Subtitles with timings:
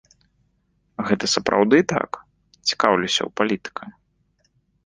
[1.09, 2.11] Гэта сапраўды так,
[2.73, 3.83] цікаўлюся ў палітыка?